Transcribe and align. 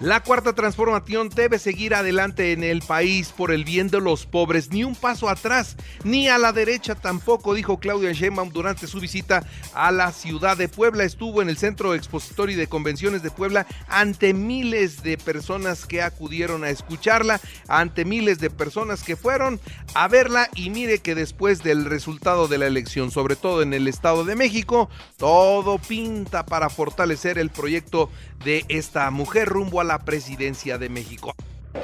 La 0.00 0.22
cuarta 0.22 0.54
transformación 0.54 1.28
debe 1.28 1.58
seguir 1.58 1.94
adelante 1.94 2.52
en 2.52 2.64
el 2.64 2.80
país 2.80 3.34
por 3.36 3.52
el 3.52 3.66
bien 3.66 3.88
de 3.88 4.00
los 4.00 4.24
pobres, 4.24 4.70
ni 4.70 4.82
un 4.82 4.94
paso 4.94 5.28
atrás, 5.28 5.76
ni 6.04 6.26
a 6.26 6.38
la 6.38 6.52
derecha 6.52 6.94
tampoco, 6.94 7.52
dijo 7.52 7.78
Claudia 7.80 8.10
Sheinbaum 8.12 8.48
durante 8.48 8.86
su 8.86 8.98
visita 8.98 9.44
a 9.74 9.92
la 9.92 10.10
ciudad 10.12 10.56
de 10.56 10.70
Puebla. 10.70 11.04
Estuvo 11.04 11.42
en 11.42 11.50
el 11.50 11.58
Centro 11.58 11.94
Expositorio 11.94 12.56
de 12.56 12.66
Convenciones 12.66 13.22
de 13.22 13.30
Puebla 13.30 13.66
ante 13.88 14.32
miles 14.32 15.02
de 15.02 15.18
personas 15.18 15.84
que 15.84 16.00
acudieron 16.00 16.64
a 16.64 16.70
escucharla, 16.70 17.38
ante 17.68 18.06
miles 18.06 18.38
de 18.38 18.48
personas 18.48 19.02
que 19.02 19.16
fueron 19.16 19.60
a 19.92 20.08
verla 20.08 20.48
y 20.54 20.70
mire 20.70 21.00
que 21.00 21.14
después 21.14 21.62
del 21.62 21.84
resultado 21.84 22.48
de 22.48 22.56
la 22.56 22.68
elección, 22.68 23.10
sobre 23.10 23.36
todo 23.36 23.60
en 23.60 23.74
el 23.74 23.86
Estado 23.86 24.24
de 24.24 24.34
México, 24.34 24.88
todo 25.18 25.78
pinta 25.78 26.46
para 26.46 26.70
fortalecer 26.70 27.36
el 27.36 27.50
proyecto 27.50 28.10
de 28.42 28.64
esta 28.70 29.10
mujer 29.10 29.46
rumbo 29.46 29.82
a 29.82 29.89
la 29.90 29.98
presidencia 29.98 30.78
de 30.78 30.88
México. 30.88 31.34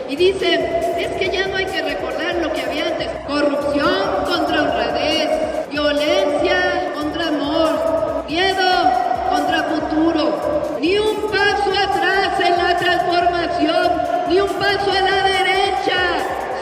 Y 0.08 0.14
dicen, 0.14 0.60
es 0.96 1.12
que 1.18 1.28
ya 1.28 1.48
no 1.48 1.56
hay 1.56 1.66
que 1.66 1.82
recordar 1.82 2.36
lo 2.36 2.52
que 2.52 2.60
había 2.60 2.86
antes. 2.86 3.08
Corrupción 3.26 4.24
contra 4.24 4.62
honradez, 4.62 5.68
violencia 5.72 6.92
contra 6.94 7.26
amor, 7.26 8.24
miedo 8.28 8.70
contra 9.28 9.64
futuro. 9.64 10.78
Ni 10.80 10.96
un 10.98 11.16
paso 11.32 11.72
atrás 11.86 12.40
en 12.48 12.56
la 12.56 12.78
transformación, 12.78 13.92
ni 14.28 14.38
un 14.38 14.52
paso 14.54 14.88
a 14.92 15.00
la 15.00 15.18
derecha, 15.26 15.98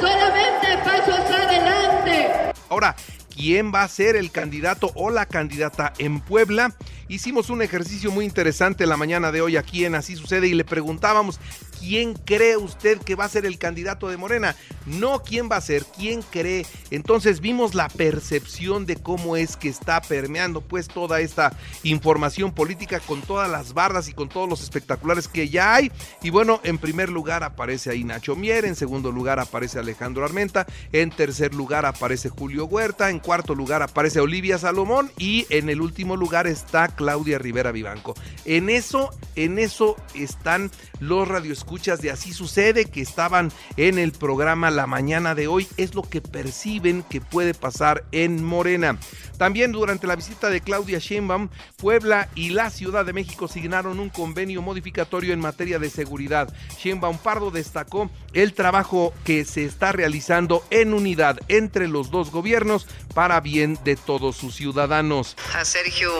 solamente 0.01 0.67
pasos 0.83 1.25
adelante. 1.29 2.55
Ahora, 2.70 2.97
quién 3.35 3.73
va 3.75 3.83
a 3.83 3.89
ser 3.89 4.17
el 4.17 4.31
candidato 4.31 4.93
o 4.95 5.11
la 5.11 5.27
candidata 5.27 5.93
en 5.99 6.21
Puebla. 6.21 6.75
Hicimos 7.09 7.51
un 7.51 7.63
ejercicio 7.63 8.11
muy 8.11 8.25
interesante 8.25 8.87
la 8.87 8.97
mañana 8.97 9.33
de 9.33 9.41
hoy 9.41 9.57
aquí 9.57 9.85
en 9.85 9.95
Así 9.95 10.17
Sucede 10.17 10.47
y 10.47 10.55
le 10.55 10.65
preguntábamos 10.65 11.41
quién 11.85 12.15
cree 12.15 12.57
usted 12.57 12.99
que 12.99 13.15
va 13.15 13.27
a 13.27 13.29
ser 13.29 13.45
el 13.45 13.59
candidato 13.59 14.09
de 14.09 14.17
Morena, 14.17 14.57
no 14.87 15.23
quién 15.23 15.51
va 15.51 15.57
a 15.57 15.61
ser, 15.61 15.85
quién 15.85 16.23
cree. 16.23 16.65
Entonces 16.91 17.41
vimos 17.41 17.75
la 17.75 17.89
percepción 17.91 18.87
de 18.87 18.97
cómo 18.97 19.37
es 19.37 19.59
que 19.59 19.69
está 19.69 20.01
permeando 20.01 20.63
pues 20.63 20.89
toda 20.89 21.21
esta 21.21 21.53
información 21.83 22.53
política 22.53 23.01
con 23.01 23.21
todas 23.21 23.51
las 23.51 23.75
bardas 23.75 24.09
y 24.09 24.15
con 24.15 24.31
todos 24.31 24.49
los 24.49 24.63
espectaculares 24.63 25.29
que 25.29 25.51
ya 25.51 25.75
hay. 25.75 25.93
Y 26.23 26.31
bueno, 26.31 26.61
en 26.65 26.79
primer 26.79 27.11
lugar 27.11 27.45
aparece 27.45 27.91
ahí 27.91 28.03
Nacho 28.03 28.35
Mier, 28.35 28.65
en 28.65 28.77
segundo 28.77 29.13
lugar 29.13 29.39
aparece 29.39 29.79
Alejandro 29.79 30.25
Armenta, 30.25 30.67
en 30.93 31.11
tercer 31.11 31.55
lugar 31.55 31.85
aparece 31.85 32.31
Julio 32.31 32.65
Huerta, 32.65 33.11
en 33.11 33.19
cuarto 33.19 33.55
lugar 33.55 33.83
aparece 33.83 34.21
Olivia 34.21 34.57
Salomón 34.57 35.11
y 35.19 35.47
en 35.51 35.69
el 35.69 35.83
último 35.83 36.17
lugar 36.17 36.47
está 36.47 36.89
Claudia 36.89 37.39
Rivera 37.39 37.73
Vivanco. 37.73 38.14
En 38.47 38.70
eso, 38.70 39.11
en 39.37 39.58
eso 39.58 39.97
están 40.14 40.70
los 41.01 41.29
radioescuchas 41.29 41.73
escuchas 41.74 42.01
de 42.01 42.12
Así 42.12 42.33
Sucede 42.33 42.85
que 42.85 43.01
estaban 43.01 43.51
en 43.77 43.98
el 43.98 44.12
programa 44.12 44.70
la 44.70 44.86
mañana 44.86 45.35
de 45.35 45.48
hoy 45.48 45.67
es 45.77 45.96
lo 45.96 46.02
que 46.02 46.20
perciben 46.20 47.02
que 47.02 47.20
puede 47.20 47.52
pasar 47.52 48.05
en 48.12 48.45
Morena. 48.45 48.96
También 49.39 49.73
durante 49.73 50.07
la 50.07 50.14
visita 50.14 50.51
de 50.51 50.61
Claudia 50.61 51.01
Sheinbaum, 51.01 51.48
Puebla 51.77 52.29
y 52.36 52.51
la 52.51 52.70
Ciudad 52.70 53.05
de 53.05 53.13
México 53.13 53.48
signaron 53.48 53.98
un 53.98 54.08
convenio 54.08 54.63
modificatorio 54.63 55.33
en 55.34 55.40
materia 55.40 55.80
de 55.80 55.90
seguridad. 55.90 56.55
Sheinbaum 56.79 57.18
Pardo 57.18 57.51
destacó 57.51 58.08
el 58.33 58.55
trabajo 58.55 59.13
que 59.24 59.45
se 59.45 59.64
está 59.64 59.90
realizando 59.90 60.64
en 60.70 60.95
unidad 60.95 61.40
entre 61.48 61.89
los 61.89 62.13
dos 62.13 62.30
gobiernos 62.30 62.86
para 63.14 63.40
bien 63.40 63.79
de 63.83 63.96
todos 63.96 64.36
sus 64.36 64.55
ciudadanos. 64.55 65.36
A 65.55 65.64
Sergio 65.64 66.13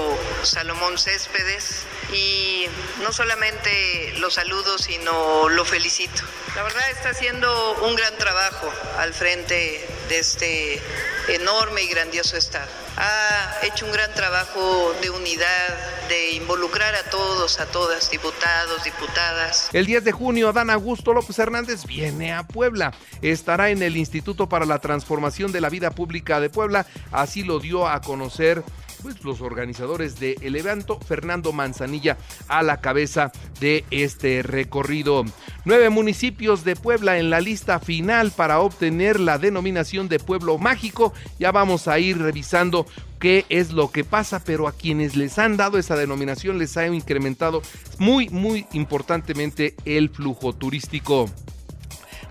Salomón 0.43 0.98
Céspedes 0.98 1.87
y 2.12 2.66
no 3.03 3.12
solamente 3.12 4.14
lo 4.19 4.31
saludo, 4.31 4.78
sino 4.78 5.44
lo 5.49 5.65
felicito. 5.65 6.22
La 6.55 6.62
verdad 6.62 6.91
está 6.91 7.10
haciendo 7.10 7.77
un 7.82 7.97
gran 7.97 8.16
trabajo 8.16 8.71
al 8.99 9.12
frente 9.12 9.84
de 10.09 10.19
este 10.19 10.81
enorme 11.28 11.82
y 11.82 11.88
grandioso 11.88 12.37
Estado. 12.37 12.71
Ha 12.97 13.66
hecho 13.66 13.87
un 13.87 13.93
gran 13.93 14.12
trabajo 14.15 14.94
de 15.03 15.10
unidad, 15.10 16.09
de 16.09 16.32
involucrar 16.32 16.94
a 16.94 17.03
todos, 17.10 17.59
a 17.59 17.66
todas, 17.66 18.10
diputados, 18.10 18.84
diputadas. 18.84 19.71
El 19.72 19.87
10 19.87 20.05
de 20.05 20.12
junio, 20.12 20.53
Dan 20.53 20.71
Augusto 20.71 21.12
López 21.12 21.38
Hernández 21.38 21.87
viene 21.87 22.32
a 22.32 22.47
Puebla. 22.47 22.93
Estará 23.21 23.71
en 23.71 23.82
el 23.82 23.97
Instituto 23.97 24.49
para 24.49 24.66
la 24.66 24.78
Transformación 24.78 25.50
de 25.50 25.61
la 25.61 25.71
Vida 25.71 25.91
Pública 25.91 26.38
de 26.38 26.50
Puebla. 26.50 26.87
Así 27.11 27.43
lo 27.43 27.59
dio 27.59 27.88
a 27.88 28.00
conocer 28.00 28.62
pues, 29.04 29.22
los 29.22 29.42
organizadores 29.42 30.19
de 30.19 30.34
El 30.41 30.56
Evento, 30.56 30.98
Fernando 30.98 31.53
Manzanilla 31.53 32.16
a 32.48 32.62
la 32.62 32.81
cabeza 32.81 33.32
de 33.60 33.84
este 33.91 34.42
recorrido. 34.42 35.26
Nueve 35.66 35.91
municipios 35.91 36.65
de 36.65 36.75
Puebla 36.75 37.19
en 37.19 37.28
la 37.28 37.43
lista 37.43 37.78
final 37.81 38.31
para 38.31 38.60
obtener 38.60 39.20
la 39.20 39.37
denominación 39.37 40.09
de 40.09 40.19
pueblo 40.19 40.56
mágico. 40.56 41.12
Ya 41.38 41.53
vamos 41.53 41.87
a 41.87 41.98
ir 41.98 42.16
revisando 42.16 42.87
qué 43.20 43.44
es 43.50 43.72
lo 43.72 43.93
que 43.93 44.04
pasa, 44.04 44.43
pero 44.43 44.69
a 44.69 44.72
quienes 44.72 45.16
les 45.16 45.38
han 45.38 45.59
dado 45.59 45.76
esa 45.76 45.97
denominación 45.97 46.56
les 46.56 46.78
ha 46.78 46.87
incrementado 46.87 47.60
muy, 47.98 48.31
muy 48.31 48.66
importantemente 48.72 49.75
el 49.84 50.09
flujo 50.09 50.54
turístico. 50.54 51.28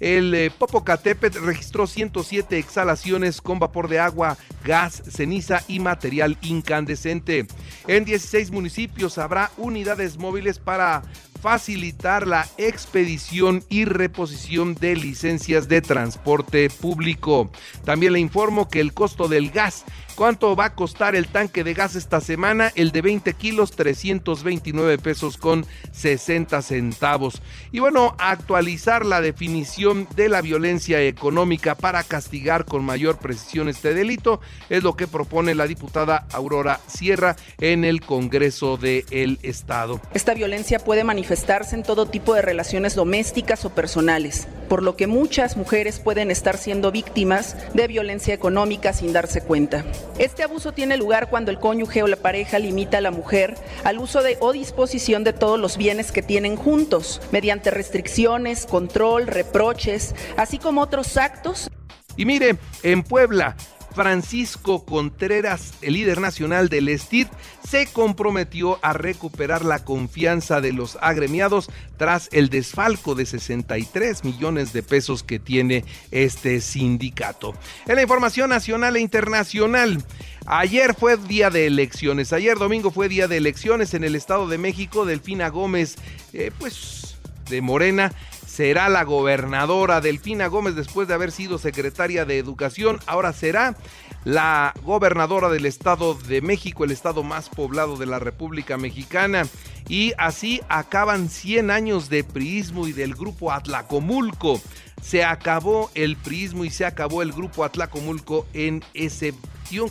El 0.00 0.34
eh, 0.34 0.50
Popocatépetl 0.50 1.44
registró 1.44 1.86
107 1.86 2.58
exhalaciones 2.58 3.40
con 3.40 3.60
vapor 3.60 3.88
de 3.88 4.00
agua, 4.00 4.36
gas, 4.64 5.02
ceniza 5.08 5.62
y 5.68 5.78
material 5.78 6.36
incandescente. 6.42 7.46
En 7.86 8.04
16 8.04 8.50
municipios 8.50 9.18
habrá 9.18 9.52
unidades 9.56 10.18
móviles 10.18 10.58
para 10.58 11.02
facilitar 11.46 12.26
la 12.26 12.48
expedición 12.58 13.62
y 13.68 13.84
reposición 13.84 14.74
de 14.74 14.96
licencias 14.96 15.68
de 15.68 15.80
transporte 15.80 16.68
público. 16.70 17.52
También 17.84 18.14
le 18.14 18.18
informo 18.18 18.68
que 18.68 18.80
el 18.80 18.92
costo 18.92 19.28
del 19.28 19.52
gas 19.52 19.84
¿Cuánto 20.16 20.56
va 20.56 20.64
a 20.64 20.74
costar 20.74 21.14
el 21.14 21.28
tanque 21.28 21.62
de 21.62 21.74
gas 21.74 21.94
esta 21.94 22.22
semana? 22.22 22.72
El 22.74 22.90
de 22.90 23.02
20 23.02 23.34
kilos, 23.34 23.72
329 23.72 24.96
pesos 24.96 25.36
con 25.36 25.66
60 25.92 26.62
centavos. 26.62 27.42
Y 27.70 27.80
bueno, 27.80 28.16
actualizar 28.18 29.04
la 29.04 29.20
definición 29.20 30.08
de 30.16 30.30
la 30.30 30.40
violencia 30.40 31.02
económica 31.02 31.74
para 31.74 32.02
castigar 32.02 32.64
con 32.64 32.82
mayor 32.82 33.18
precisión 33.18 33.68
este 33.68 33.92
delito 33.92 34.40
es 34.70 34.82
lo 34.82 34.96
que 34.96 35.06
propone 35.06 35.54
la 35.54 35.66
diputada 35.66 36.26
Aurora 36.32 36.80
Sierra 36.86 37.36
en 37.58 37.84
el 37.84 38.00
Congreso 38.00 38.78
del 38.78 39.38
Estado. 39.42 40.00
Esta 40.14 40.32
violencia 40.32 40.78
puede 40.78 41.04
manifestarse 41.04 41.74
en 41.76 41.82
todo 41.82 42.06
tipo 42.06 42.32
de 42.32 42.40
relaciones 42.40 42.94
domésticas 42.94 43.66
o 43.66 43.74
personales, 43.74 44.48
por 44.70 44.82
lo 44.82 44.96
que 44.96 45.06
muchas 45.06 45.58
mujeres 45.58 45.98
pueden 45.98 46.30
estar 46.30 46.56
siendo 46.56 46.90
víctimas 46.90 47.54
de 47.74 47.86
violencia 47.86 48.32
económica 48.32 48.94
sin 48.94 49.12
darse 49.12 49.42
cuenta. 49.42 49.84
Este 50.18 50.42
abuso 50.42 50.72
tiene 50.72 50.96
lugar 50.96 51.28
cuando 51.28 51.50
el 51.50 51.58
cónyuge 51.58 52.02
o 52.02 52.06
la 52.06 52.16
pareja 52.16 52.58
limita 52.58 52.98
a 52.98 53.00
la 53.02 53.10
mujer 53.10 53.54
al 53.84 53.98
uso 53.98 54.22
de 54.22 54.38
o 54.40 54.52
disposición 54.52 55.24
de 55.24 55.32
todos 55.32 55.60
los 55.60 55.76
bienes 55.76 56.10
que 56.12 56.22
tienen 56.22 56.56
juntos, 56.56 57.20
mediante 57.32 57.70
restricciones, 57.70 58.66
control, 58.66 59.26
reproches, 59.26 60.14
así 60.36 60.58
como 60.58 60.80
otros 60.80 61.16
actos. 61.16 61.70
Y 62.16 62.24
mire, 62.24 62.56
en 62.82 63.02
Puebla, 63.02 63.56
Francisco 63.96 64.84
Contreras, 64.84 65.72
el 65.80 65.94
líder 65.94 66.20
nacional 66.20 66.68
del 66.68 66.90
STID, 66.96 67.28
se 67.66 67.86
comprometió 67.86 68.78
a 68.82 68.92
recuperar 68.92 69.64
la 69.64 69.86
confianza 69.86 70.60
de 70.60 70.74
los 70.74 70.98
agremiados 71.00 71.70
tras 71.96 72.28
el 72.30 72.50
desfalco 72.50 73.14
de 73.14 73.24
63 73.24 74.22
millones 74.22 74.74
de 74.74 74.82
pesos 74.82 75.22
que 75.22 75.38
tiene 75.38 75.82
este 76.10 76.60
sindicato. 76.60 77.54
En 77.86 77.96
la 77.96 78.02
información 78.02 78.50
nacional 78.50 78.96
e 78.96 79.00
internacional, 79.00 80.04
Ayer 80.48 80.94
fue 80.94 81.16
día 81.16 81.50
de 81.50 81.66
elecciones, 81.66 82.32
ayer 82.32 82.56
domingo 82.56 82.92
fue 82.92 83.08
día 83.08 83.26
de 83.26 83.36
elecciones 83.36 83.94
en 83.94 84.04
el 84.04 84.14
Estado 84.14 84.46
de 84.46 84.58
México. 84.58 85.04
Delfina 85.04 85.48
Gómez, 85.48 85.96
eh, 86.32 86.52
pues 86.56 87.16
de 87.50 87.60
Morena, 87.60 88.12
será 88.56 88.88
la 88.88 89.04
gobernadora. 89.04 90.00
Delfina 90.00 90.46
Gómez, 90.46 90.74
después 90.74 91.06
de 91.06 91.12
haber 91.12 91.30
sido 91.30 91.58
secretaria 91.58 92.24
de 92.24 92.38
Educación, 92.38 93.00
ahora 93.06 93.34
será 93.34 93.76
la 94.24 94.72
gobernadora 94.82 95.50
del 95.50 95.66
Estado 95.66 96.14
de 96.14 96.40
México, 96.40 96.84
el 96.84 96.90
estado 96.90 97.22
más 97.22 97.50
poblado 97.50 97.98
de 97.98 98.06
la 98.06 98.18
República 98.18 98.78
Mexicana. 98.78 99.42
Y 99.90 100.14
así 100.16 100.62
acaban 100.70 101.28
100 101.28 101.70
años 101.70 102.08
de 102.08 102.24
priismo 102.24 102.88
y 102.88 102.92
del 102.92 103.14
grupo 103.14 103.52
Atlacomulco. 103.52 104.58
Se 105.02 105.22
acabó 105.22 105.90
el 105.94 106.16
priismo 106.16 106.64
y 106.64 106.70
se 106.70 106.86
acabó 106.86 107.20
el 107.20 107.32
grupo 107.32 107.62
Atlacomulco 107.62 108.46
en 108.54 108.82
ese 108.94 109.34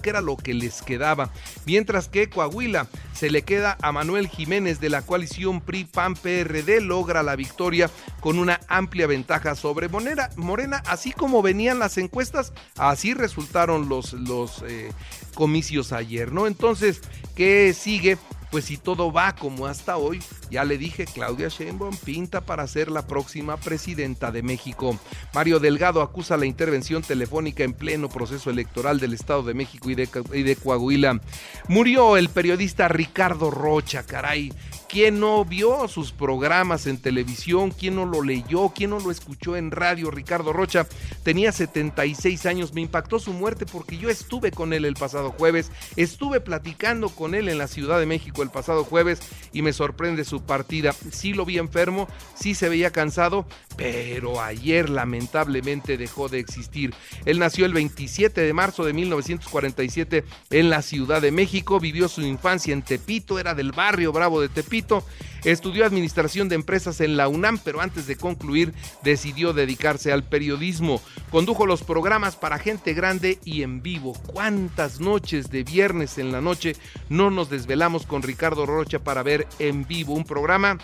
que 0.02 0.10
era 0.10 0.22
lo 0.22 0.38
que 0.38 0.54
les 0.54 0.82
quedaba. 0.82 1.32
Mientras 1.66 2.08
que 2.08 2.30
Coahuila 2.30 2.88
se 3.14 3.30
le 3.30 3.44
queda 3.44 3.78
a 3.82 3.92
Manuel 3.92 4.28
Jiménez 4.28 4.80
de 4.80 4.90
la 4.90 5.02
coalición 5.02 5.62
PRI-PAN-PRD, 5.62 6.82
logra 6.82 7.24
la 7.24 7.36
victoria 7.36 7.90
con 8.22 8.40
una 8.40 8.60
amplia 8.68 9.08
ventaja 9.08 9.56
sobre 9.56 9.90
Morena. 9.90 10.82
Así 10.86 11.12
como 11.12 11.42
venían 11.42 11.80
las 11.80 11.98
encuestas, 11.98 12.54
así 12.78 13.14
resultaron 13.14 13.90
los, 13.90 14.14
los 14.14 14.64
eh, 14.68 14.92
comicios 15.34 15.92
ayer, 15.92 16.32
¿no? 16.32 16.48
Entonces, 16.48 17.02
¿qué 17.36 17.74
sigue? 17.78 18.18
Pues 18.52 18.66
si 18.66 18.78
todo 18.78 19.12
va 19.12 19.36
como 19.36 19.66
hasta 19.66 19.98
hoy, 19.98 20.22
ya 20.50 20.64
le 20.64 20.78
dije, 20.78 21.06
Claudia 21.06 21.50
Sheinbaum 21.50 21.96
pinta 21.98 22.42
para 22.42 22.68
ser 22.68 22.90
la 22.90 23.08
próxima 23.08 23.58
presidenta 23.58 24.32
de 24.32 24.44
México. 24.44 24.98
Mario 25.34 25.60
Delgado 25.60 26.02
acusa 26.02 26.38
la 26.38 26.46
intervención 26.46 27.02
telefónica 27.02 27.64
en 27.64 27.74
pleno 27.74 28.10
proceso 28.10 28.50
electoral 28.50 29.00
del 29.00 29.14
Estado 29.14 29.44
de 29.44 29.54
México 29.54 29.90
y 29.90 29.96
de, 29.96 30.10
y 30.34 30.44
de 30.44 30.56
Coahuila. 30.56 31.20
Murió 31.68 32.18
el 32.18 32.30
periodista 32.30 32.88
Ricardo 32.88 33.52
Rocha, 33.52 34.04
caray. 34.04 34.52
¿Quién 34.88 35.20
no 35.20 35.44
vio 35.44 35.88
sus 35.88 36.12
programas 36.12 36.88
en 36.88 36.98
televisión? 36.98 37.72
¿Quién 37.72 37.96
no 37.96 38.06
lo 38.06 38.22
leyó? 38.22 38.70
¿Quién 38.70 38.92
no 38.92 39.00
lo 39.00 39.12
escuchó 39.12 39.56
en 39.58 39.72
radio? 39.72 40.12
Ricardo 40.12 40.54
Rocha 40.54 40.88
tenía 41.24 41.52
76 41.52 42.46
años. 42.46 42.74
Me 42.74 42.82
impactó 42.82 43.20
su 43.20 43.34
muerte 43.34 43.66
porque 43.66 43.98
yo 43.98 44.10
estuve 44.10 44.52
con 44.52 44.74
él 44.74 44.86
el 44.86 44.94
pasado 44.94 45.32
jueves. 45.32 45.72
Estuve 45.98 46.40
platicando 46.40 47.10
con 47.10 47.36
él 47.36 47.50
en 47.50 47.58
la 47.58 47.68
Ciudad 47.68 48.00
de 48.00 48.06
México 48.06 48.35
el 48.44 48.50
pasado 48.50 48.84
jueves 48.84 49.20
y 49.54 49.62
me 49.62 49.74
sorprende 49.74 50.26
su 50.26 50.44
partida. 50.44 50.94
Sí 51.12 51.34
lo 51.34 51.46
vi 51.46 51.58
enfermo, 51.58 52.08
sí 52.36 52.56
se 52.56 52.70
veía 52.70 52.92
cansado, 52.92 53.46
pero 53.78 54.42
ayer 54.42 54.90
lamentablemente 54.90 55.98
dejó 55.98 56.30
de 56.30 56.40
existir. 56.40 56.94
Él 57.26 57.40
nació 57.40 57.66
el 57.66 57.74
27 57.74 58.42
de 58.42 58.54
marzo 58.54 58.86
de 58.86 58.94
1947 58.94 60.24
en 60.50 60.70
la 60.70 60.82
Ciudad 60.82 61.22
de 61.22 61.32
México. 61.32 61.80
Vivió 61.80 62.08
su 62.08 62.22
infancia 62.22 62.74
en 62.74 62.82
Tepito, 62.82 63.40
era 63.40 63.54
del 63.56 63.72
barrio 63.72 64.12
Bravo 64.12 64.42
de 64.42 64.50
Tepito 64.50 65.04
Estudió 65.46 65.86
administración 65.86 66.50
de 66.50 66.56
empresas 66.56 67.02
en 67.02 67.18
la 67.18 67.28
UNAM, 67.28 67.60
pero 67.64 67.80
antes 67.80 68.08
de 68.08 68.16
concluir 68.16 68.74
decidió 69.04 69.54
dedicarse 69.54 70.12
al 70.12 70.24
periodismo. 70.24 71.00
Condujo 71.30 71.68
los 71.68 71.84
programas 71.84 72.36
para 72.36 72.58
gente 72.58 72.96
grande 72.96 73.38
y 73.46 73.62
en 73.62 73.84
vivo. 73.84 74.14
¿Cuántas 74.26 75.00
noches 75.00 75.52
de 75.52 75.64
viernes 75.64 76.18
en 76.18 76.32
la 76.32 76.42
noche 76.42 76.76
no 77.10 77.30
nos 77.30 77.52
desvelamos 77.52 78.08
con 78.08 78.24
Ricardo 78.24 78.66
Rocha 78.66 78.98
para 79.00 79.22
ver 79.22 79.48
en 79.60 79.86
vivo 79.88 80.16
un 80.16 80.24
programa? 80.24 80.80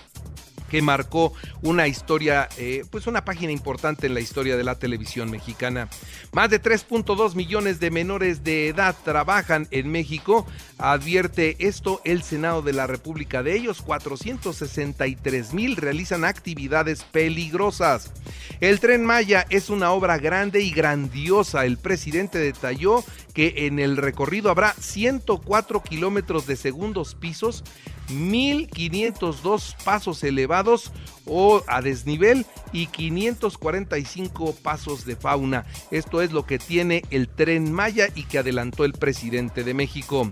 Que 0.72 0.82
marcó 0.82 1.34
una 1.62 1.90
historia, 1.90 2.48
eh, 2.58 2.86
pues 2.90 3.06
una 3.06 3.26
página 3.26 3.52
importante 3.52 4.08
en 4.08 4.14
la 4.14 4.22
historia 4.22 4.56
de 4.56 4.64
la 4.64 4.76
televisión 4.76 5.30
mexicana. 5.30 5.90
Más 6.32 6.50
de 6.50 6.62
3.2 6.62 7.36
millones 7.36 7.82
de 7.82 7.92
menores 7.92 8.46
de 8.46 8.70
edad 8.70 8.96
trabajan 9.04 9.68
en 9.72 9.92
México, 9.92 10.48
advierte 10.78 11.58
esto 11.60 12.00
el 12.06 12.24
Senado 12.24 12.62
de 12.62 12.72
la 12.72 12.88
República. 12.88 13.44
De 13.44 13.54
ellos, 13.54 13.82
463 13.82 15.54
mil 15.54 15.76
realizan 15.76 16.24
actividades 16.24 17.04
peligrosas. 17.04 18.14
El 18.62 18.80
tren 18.80 19.04
Maya 19.04 19.46
es 19.50 19.70
una 19.70 19.92
obra 19.92 20.20
grande 20.20 20.62
y 20.62 20.72
grandiosa. 20.72 21.66
El 21.66 21.78
presidente 21.78 22.38
detalló 22.38 23.04
que 23.34 23.68
en 23.68 23.80
el 23.80 23.98
recorrido 23.98 24.50
habrá 24.50 24.74
104 24.74 25.82
kilómetros 25.84 26.48
de 26.48 26.56
segundos 26.56 27.16
pisos 27.16 27.64
1.502 28.12 29.76
pasos 29.84 30.24
elevados 30.24 30.92
o 31.26 31.64
a 31.68 31.82
desnivel 31.82 32.46
y 32.74 32.88
545 32.88 34.56
pasos 34.62 35.06
de 35.06 35.16
fauna. 35.16 35.66
Esto 35.92 36.22
es 36.22 36.32
lo 36.32 36.46
que 36.46 36.60
tiene 36.60 37.04
el 37.10 37.28
tren 37.28 37.72
Maya 37.72 38.08
y 38.16 38.24
que 38.24 38.40
adelantó 38.40 38.86
el 38.86 38.94
presidente 38.94 39.64
de 39.64 39.74
México. 39.74 40.30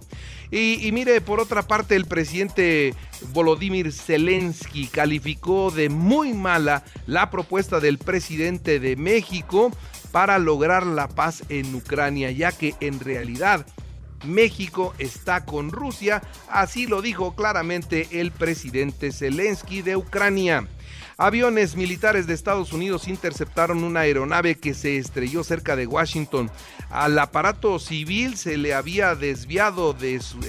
Y, 0.52 0.86
y, 0.86 0.92
mire, 0.92 1.22
por 1.22 1.40
otra 1.40 1.68
parte, 1.68 1.96
el 1.96 2.06
presidente 2.06 2.96
Volodymyr 3.34 3.92
Zelensky 3.92 4.88
calificó 4.88 5.70
de 5.70 5.90
muy 5.90 6.34
mala 6.34 6.84
la 7.06 7.30
propuesta 7.30 7.80
del 7.80 8.00
presidente 8.00 8.80
de 8.80 8.96
México 8.96 9.72
para 10.12 10.40
lograr 10.40 10.86
la 10.86 11.08
paz 11.08 11.44
en 11.50 11.74
Ucrania, 11.76 12.32
ya 12.32 12.52
que 12.52 12.76
en 12.80 13.00
realidad 13.00 13.66
México 14.26 14.94
está 14.98 15.46
con 15.46 15.72
Rusia, 15.72 16.22
así 16.50 16.88
lo 16.88 17.02
dijo 17.02 17.36
claramente 17.36 18.08
el 18.12 18.32
presidente 18.32 19.12
Zelensky 19.12 19.82
de 19.82 19.96
Ucrania. 19.96 20.68
Aviones 21.22 21.76
militares 21.76 22.28
de 22.28 22.34
Estados 22.34 22.72
Unidos 22.72 23.10
interceptaron 23.10 23.84
una 23.84 24.02
aeronave 24.02 24.56
que 24.56 24.74
se 24.74 24.98
estrelló 24.98 25.44
cerca 25.44 25.76
de 25.76 25.86
Washington. 25.86 26.50
Al 26.90 27.20
aparato 27.20 27.78
civil 27.78 28.38
se 28.38 28.56
le 28.56 28.74
había 28.74 29.16
desviado 29.16 29.92
de 29.92 30.22
su, 30.22 30.40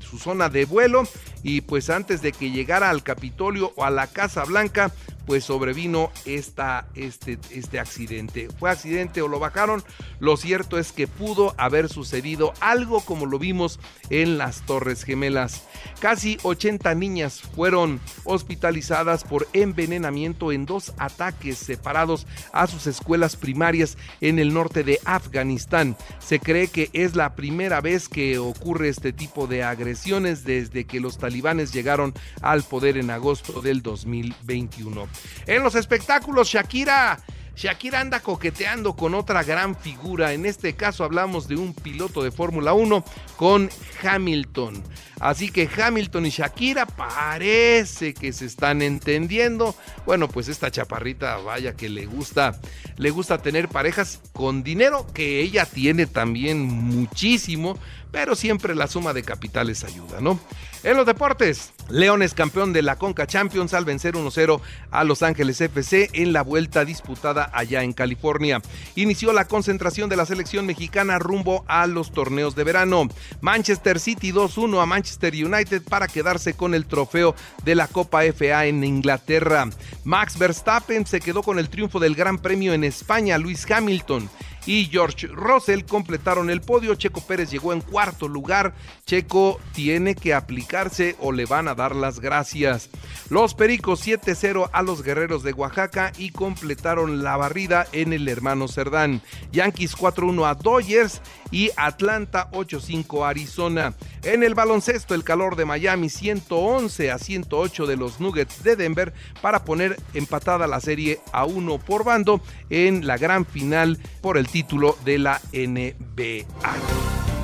su, 0.00 0.18
zona 0.18 0.50
de 0.50 0.66
vuelo 0.66 1.04
y 1.42 1.62
pues 1.62 1.88
antes 1.88 2.20
de 2.20 2.32
que 2.32 2.50
llegara 2.50 2.90
al 2.90 3.02
Capitolio 3.02 3.72
o 3.74 3.84
a 3.84 3.90
la 3.90 4.06
Casa 4.06 4.44
Blanca, 4.44 4.92
pues 5.26 5.44
sobrevino 5.44 6.10
esta, 6.24 6.86
este, 6.94 7.38
este 7.50 7.78
accidente. 7.78 8.48
¿Fue 8.58 8.70
accidente 8.70 9.22
o 9.22 9.28
lo 9.28 9.38
bajaron? 9.38 9.82
Lo 10.20 10.36
cierto 10.36 10.78
es 10.78 10.92
que 10.92 11.06
pudo 11.06 11.54
haber 11.56 11.88
sucedido 11.88 12.52
algo 12.60 13.00
como 13.00 13.26
lo 13.26 13.38
vimos 13.38 13.78
en 14.10 14.38
las 14.38 14.64
Torres 14.66 15.04
Gemelas. 15.04 15.62
Casi 16.00 16.38
80 16.42 16.94
niñas 16.94 17.40
fueron 17.40 18.00
hospitalizadas 18.24 19.24
por 19.24 19.48
envenenamiento 19.52 20.52
en 20.52 20.66
dos 20.66 20.92
ataques 20.98 21.58
separados 21.58 22.26
a 22.52 22.66
sus 22.66 22.86
escuelas 22.86 23.36
primarias 23.36 23.96
en 24.20 24.38
el 24.38 24.52
norte 24.52 24.84
de 24.84 24.98
Afganistán. 25.04 25.96
Se 26.18 26.40
cree 26.40 26.68
que 26.68 26.90
es 26.92 27.14
la 27.16 27.34
primera 27.34 27.80
vez 27.80 28.08
que 28.08 28.38
ocurre 28.38 28.88
este 28.88 29.12
tipo 29.12 29.46
de 29.46 29.62
agresiones 29.62 30.44
desde 30.44 30.84
que 30.84 31.00
los 31.00 31.18
talibanes 31.18 31.72
llegaron 31.72 32.14
al 32.40 32.62
poder 32.62 32.96
en 32.96 33.10
agosto 33.10 33.60
del 33.60 33.82
2021. 33.82 35.06
En 35.46 35.62
los 35.62 35.74
espectáculos, 35.74 36.48
Shakira 36.48 37.18
Shakira 37.54 38.00
anda 38.00 38.20
coqueteando 38.20 38.96
con 38.96 39.14
otra 39.14 39.42
gran 39.42 39.76
figura. 39.76 40.32
En 40.32 40.46
este 40.46 40.74
caso 40.74 41.04
hablamos 41.04 41.48
de 41.48 41.56
un 41.56 41.74
piloto 41.74 42.22
de 42.22 42.30
Fórmula 42.30 42.72
1 42.72 43.04
con 43.36 43.68
Hamilton. 44.02 44.82
Así 45.20 45.50
que 45.50 45.68
Hamilton 45.68 46.26
y 46.26 46.30
Shakira 46.30 46.86
parece 46.86 48.14
que 48.14 48.32
se 48.32 48.46
están 48.46 48.82
entendiendo. 48.82 49.76
Bueno, 50.06 50.28
pues 50.28 50.48
esta 50.48 50.70
chaparrita, 50.70 51.36
vaya 51.36 51.74
que 51.74 51.88
le 51.88 52.06
gusta, 52.06 52.58
le 52.96 53.10
gusta 53.10 53.38
tener 53.38 53.68
parejas 53.68 54.20
con 54.32 54.62
dinero 54.62 55.06
que 55.12 55.40
ella 55.40 55.66
tiene 55.66 56.06
también 56.06 56.64
muchísimo 56.64 57.78
pero 58.12 58.36
siempre 58.36 58.76
la 58.76 58.86
suma 58.86 59.12
de 59.12 59.24
capitales 59.24 59.82
ayuda, 59.82 60.20
¿no? 60.20 60.38
En 60.84 60.96
los 60.96 61.06
deportes, 61.06 61.72
León 61.88 62.22
es 62.22 62.34
campeón 62.34 62.72
de 62.72 62.82
la 62.82 62.96
Conca 62.96 63.26
Champions 63.26 63.72
al 63.72 63.84
vencer 63.84 64.14
1-0 64.14 64.60
a 64.90 65.04
Los 65.04 65.22
Ángeles 65.22 65.60
FC 65.60 66.10
en 66.12 66.32
la 66.32 66.42
vuelta 66.42 66.84
disputada 66.84 67.50
allá 67.54 67.82
en 67.82 67.92
California. 67.92 68.60
Inició 68.96 69.32
la 69.32 69.46
concentración 69.46 70.10
de 70.10 70.16
la 70.16 70.26
selección 70.26 70.66
mexicana 70.66 71.18
rumbo 71.18 71.64
a 71.68 71.86
los 71.86 72.12
torneos 72.12 72.54
de 72.54 72.64
verano. 72.64 73.08
Manchester 73.40 73.98
City 73.98 74.32
2-1 74.32 74.82
a 74.82 74.86
Manchester 74.86 75.32
United 75.34 75.82
para 75.82 76.08
quedarse 76.08 76.54
con 76.54 76.74
el 76.74 76.86
trofeo 76.86 77.34
de 77.64 77.76
la 77.76 77.86
Copa 77.86 78.22
FA 78.32 78.66
en 78.66 78.84
Inglaterra. 78.84 79.70
Max 80.04 80.36
Verstappen 80.36 81.06
se 81.06 81.20
quedó 81.20 81.42
con 81.42 81.58
el 81.58 81.70
triunfo 81.70 82.00
del 82.00 82.14
Gran 82.14 82.38
Premio 82.38 82.74
en 82.74 82.84
España. 82.84 83.38
Luis 83.38 83.70
Hamilton 83.70 84.28
y 84.66 84.86
George 84.86 85.26
Russell 85.28 85.84
completaron 85.84 86.50
el 86.50 86.60
podio. 86.60 86.94
Checo 86.94 87.20
Pérez 87.20 87.50
llegó 87.50 87.72
en 87.72 87.80
cuarto 87.80 88.28
lugar. 88.28 88.74
Checo 89.06 89.60
tiene 89.72 90.14
que 90.14 90.34
aplicarse 90.34 91.16
o 91.20 91.32
le 91.32 91.46
van 91.46 91.68
a 91.68 91.74
dar 91.74 91.96
las 91.96 92.20
gracias. 92.20 92.90
Los 93.28 93.54
Pericos 93.54 94.06
7-0 94.06 94.70
a 94.72 94.82
los 94.82 95.02
Guerreros 95.02 95.42
de 95.42 95.52
Oaxaca 95.52 96.12
y 96.18 96.30
completaron 96.30 97.22
la 97.22 97.36
barrida 97.36 97.86
en 97.92 98.12
el 98.12 98.28
hermano 98.28 98.68
Cerdán. 98.68 99.22
Yankees 99.52 99.96
4-1 99.96 100.48
a 100.48 100.54
Dodgers 100.54 101.20
y 101.50 101.70
Atlanta 101.76 102.50
8-5 102.52 103.24
a 103.24 103.28
Arizona. 103.30 103.94
En 104.22 104.42
el 104.42 104.54
baloncesto, 104.54 105.14
el 105.14 105.24
calor 105.24 105.56
de 105.56 105.64
Miami 105.64 106.08
111 106.08 107.10
a 107.10 107.18
108 107.18 107.86
de 107.86 107.96
los 107.96 108.20
Nuggets 108.20 108.62
de 108.62 108.76
Denver 108.76 109.12
para 109.40 109.64
poner 109.64 110.00
empatada 110.14 110.66
la 110.66 110.80
serie 110.80 111.20
a 111.32 111.44
uno 111.44 111.78
por 111.78 112.04
bando 112.04 112.40
en 112.70 113.06
la 113.06 113.18
gran 113.18 113.44
final 113.44 113.98
por 114.20 114.38
el 114.38 114.46
título 114.52 114.96
de 115.04 115.18
la 115.18 115.40
NBA. 115.52 116.46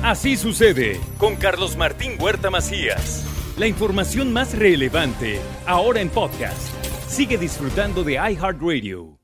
Así 0.03 0.37
sucede 0.37 0.99
con 1.17 1.35
Carlos 1.35 1.75
Martín 1.75 2.13
Huerta 2.19 2.49
Macías. 2.49 3.25
La 3.57 3.67
información 3.67 4.31
más 4.31 4.57
relevante 4.57 5.41
ahora 5.65 5.99
en 5.99 6.09
podcast. 6.09 6.73
Sigue 7.07 7.37
disfrutando 7.37 8.03
de 8.03 8.13
iHeartRadio. 8.13 9.18